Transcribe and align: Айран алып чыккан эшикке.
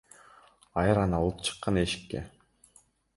Айран 0.83 1.13
алып 1.17 1.43
чыккан 1.49 1.77
эшикке. 1.85 2.23